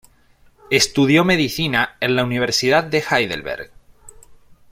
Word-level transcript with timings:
Estudió 0.71 1.23
medicina 1.23 1.95
en 1.99 2.15
la 2.15 2.23
Universidad 2.23 2.83
de 2.83 3.03
Heidelberg 3.07 3.71